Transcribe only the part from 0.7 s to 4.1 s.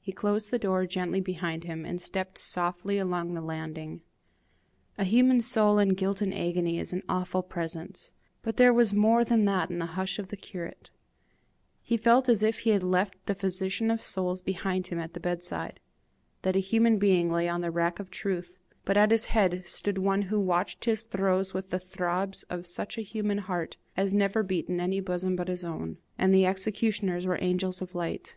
gently behind him, and stepped softly along the landing.